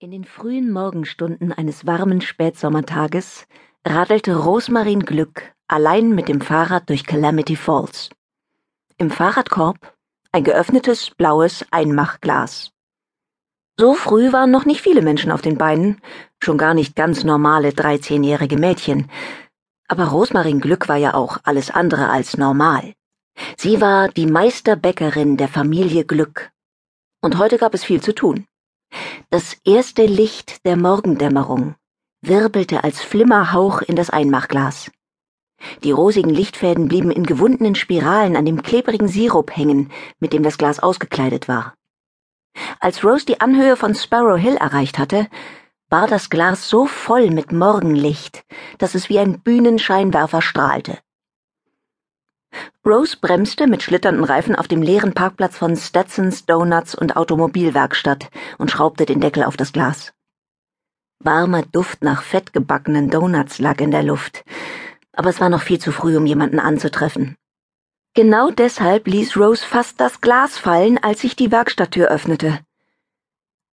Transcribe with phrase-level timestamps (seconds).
[0.00, 3.48] In den frühen Morgenstunden eines warmen Spätsommertages
[3.84, 8.08] radelte Rosmarin Glück allein mit dem Fahrrad durch Calamity Falls.
[8.96, 9.96] Im Fahrradkorb
[10.30, 12.70] ein geöffnetes blaues Einmachglas.
[13.76, 16.00] So früh waren noch nicht viele Menschen auf den Beinen,
[16.38, 19.10] schon gar nicht ganz normale dreizehnjährige Mädchen.
[19.88, 22.94] Aber Rosmarin Glück war ja auch alles andere als normal.
[23.56, 26.52] Sie war die Meisterbäckerin der Familie Glück.
[27.20, 28.46] Und heute gab es viel zu tun.
[29.30, 31.74] Das erste Licht der Morgendämmerung
[32.22, 34.90] wirbelte als Flimmerhauch in das Einmachglas.
[35.84, 40.56] Die rosigen Lichtfäden blieben in gewundenen Spiralen an dem klebrigen Sirup hängen, mit dem das
[40.56, 41.74] Glas ausgekleidet war.
[42.80, 45.28] Als Rose die Anhöhe von Sparrow Hill erreicht hatte,
[45.90, 48.46] war das Glas so voll mit Morgenlicht,
[48.78, 50.96] dass es wie ein Bühnenscheinwerfer strahlte.
[52.86, 58.70] Rose bremste mit schlitternden Reifen auf dem leeren Parkplatz von Stetsons Donuts und Automobilwerkstatt und
[58.70, 60.12] schraubte den Deckel auf das Glas.
[61.20, 64.44] Warmer Duft nach fettgebackenen Donuts lag in der Luft,
[65.12, 67.36] aber es war noch viel zu früh, um jemanden anzutreffen.
[68.14, 72.60] Genau deshalb ließ Rose fast das Glas fallen, als sich die Werkstatttür öffnete.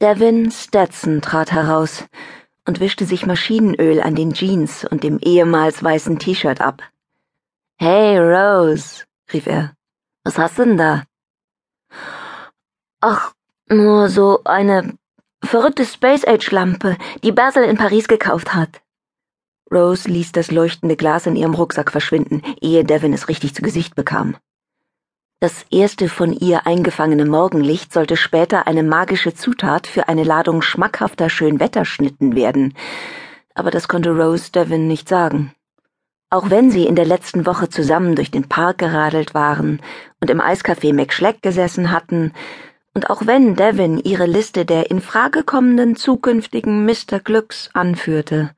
[0.00, 2.06] Devin Stetson trat heraus
[2.66, 6.82] und wischte sich Maschinenöl an den Jeans und dem ehemals weißen T-Shirt ab.
[7.84, 9.02] Hey, Rose,
[9.32, 9.72] rief er.
[10.22, 11.02] Was hast du denn da?
[13.00, 13.32] Ach,
[13.68, 14.96] nur so eine
[15.44, 18.82] verrückte Space Age Lampe, die Basil in Paris gekauft hat.
[19.68, 23.96] Rose ließ das leuchtende Glas in ihrem Rucksack verschwinden, ehe Devin es richtig zu Gesicht
[23.96, 24.36] bekam.
[25.40, 31.28] Das erste von ihr eingefangene Morgenlicht sollte später eine magische Zutat für eine Ladung schmackhafter
[31.28, 32.74] Schönwetterschnitten werden,
[33.56, 35.52] aber das konnte Rose Devin nicht sagen.
[36.32, 39.82] Auch wenn sie in der letzten Woche zusammen durch den Park geradelt waren
[40.18, 42.32] und im Eiscafé McSchleck gesessen hatten,
[42.94, 47.20] und auch wenn Devin ihre Liste der in Frage kommenden zukünftigen Mr.
[47.22, 48.50] Glücks anführte,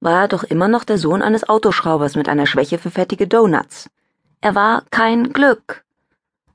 [0.00, 3.88] war er doch immer noch der Sohn eines Autoschraubers mit einer Schwäche für fettige Donuts.
[4.42, 5.86] Er war kein Glück.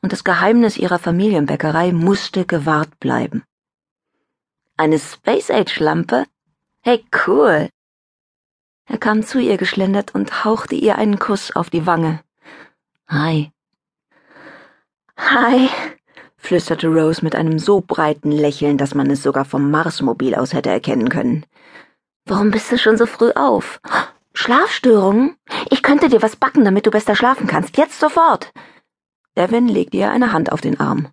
[0.00, 3.42] Und das Geheimnis ihrer Familienbäckerei musste gewahrt bleiben.
[4.78, 6.24] Eine Space Age Lampe?
[6.80, 7.68] Hey, cool.
[8.86, 12.20] Er kam zu ihr geschlendert und hauchte ihr einen Kuss auf die Wange.
[13.08, 13.50] Hi.
[15.16, 15.68] Hi,
[16.36, 20.70] flüsterte Rose mit einem so breiten Lächeln, dass man es sogar vom Marsmobil aus hätte
[20.70, 21.44] erkennen können.
[22.24, 23.80] Warum bist du schon so früh auf?
[24.32, 25.36] Schlafstörungen?
[25.70, 27.76] Ich könnte dir was backen, damit du besser schlafen kannst.
[27.76, 28.52] Jetzt sofort.
[29.36, 31.08] Devin legte ihr eine Hand auf den Arm.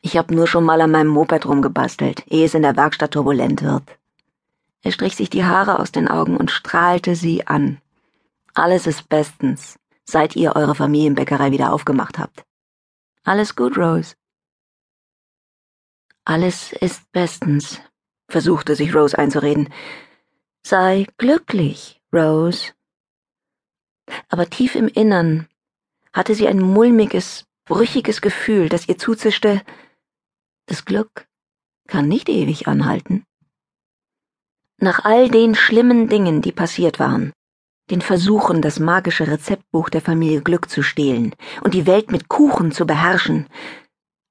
[0.00, 3.62] Ich hab nur schon mal an meinem Moped rumgebastelt, ehe es in der Werkstatt turbulent
[3.62, 3.97] wird.
[4.82, 7.80] Er strich sich die Haare aus den Augen und strahlte sie an.
[8.54, 12.44] Alles ist bestens, seit ihr eure Familienbäckerei wieder aufgemacht habt.
[13.24, 14.14] Alles gut, Rose.
[16.24, 17.80] Alles ist bestens,
[18.28, 19.72] versuchte sich Rose einzureden.
[20.62, 22.72] Sei glücklich, Rose.
[24.28, 25.48] Aber tief im Innern
[26.12, 29.62] hatte sie ein mulmiges, brüchiges Gefühl, das ihr zuzischte,
[30.66, 31.26] das Glück
[31.86, 33.24] kann nicht ewig anhalten.
[34.80, 37.32] Nach all den schlimmen Dingen, die passiert waren,
[37.90, 41.34] den Versuchen, das magische Rezeptbuch der Familie Glück zu stehlen
[41.64, 43.48] und die Welt mit Kuchen zu beherrschen,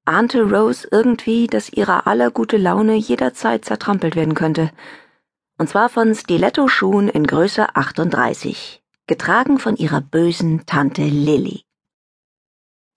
[0.06, 4.72] ahnte Rose irgendwie, dass ihre aller gute Laune jederzeit zertrampelt werden könnte.
[5.58, 11.64] Und zwar von Stiletto-Schuhen in Größe 38, getragen von ihrer bösen Tante Lilly.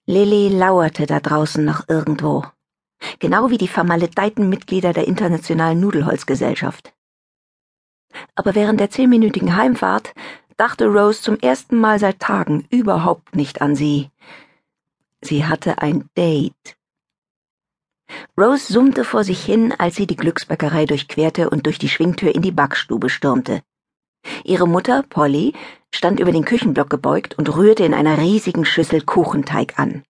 [0.06, 2.44] Lilly lauerte da draußen noch irgendwo,
[3.18, 6.94] genau wie die vermaledeiten Mitglieder der Internationalen Nudelholzgesellschaft
[8.34, 10.15] aber während der zehnminütigen Heimfahrt
[10.56, 14.10] dachte Rose zum ersten Mal seit Tagen überhaupt nicht an sie.
[15.22, 16.76] Sie hatte ein Date.
[18.38, 22.43] Rose summte vor sich hin, als sie die Glücksbäckerei durchquerte und durch die Schwingtür in
[22.43, 23.62] die Backstube stürmte.
[24.44, 25.54] Ihre Mutter, Polly,
[25.94, 30.03] stand über den Küchenblock gebeugt und rührte in einer riesigen Schüssel Kuchenteig an.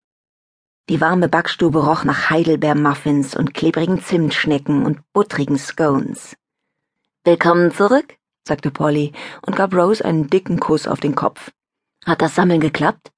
[0.90, 6.36] Die warme Backstube roch nach Heidelbeermuffins und klebrigen Zimtschnecken und buttrigen Scones.
[7.26, 8.16] Willkommen zurück,
[8.48, 9.12] sagte Polly
[9.46, 11.52] und gab Rose einen dicken Kuss auf den Kopf.
[12.06, 13.12] Hat das Sammeln geklappt?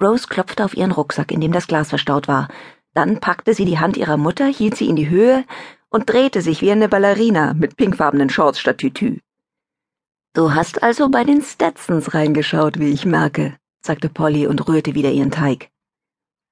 [0.00, 2.48] Rose klopfte auf ihren Rucksack, in dem das Glas verstaut war.
[2.94, 5.44] Dann packte sie die Hand ihrer Mutter, hielt sie in die Höhe
[5.90, 9.18] und drehte sich wie eine Ballerina mit pinkfarbenen Shorts statt Tütü.
[10.32, 15.10] Du hast also bei den Stetsons reingeschaut, wie ich merke, sagte Polly und rührte wieder
[15.10, 15.68] ihren Teig.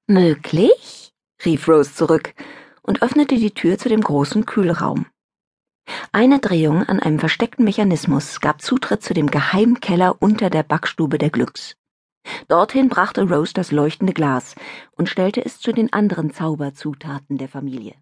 [0.06, 1.14] Möglich?
[1.42, 2.34] rief Rose zurück
[2.82, 5.06] und öffnete die Tür zu dem großen Kühlraum.
[6.12, 11.30] Eine Drehung an einem versteckten Mechanismus gab Zutritt zu dem Geheimkeller unter der Backstube der
[11.30, 11.76] Glücks.
[12.48, 14.54] Dorthin brachte Rose das leuchtende Glas
[14.92, 17.94] und stellte es zu den anderen Zauberzutaten der Familie.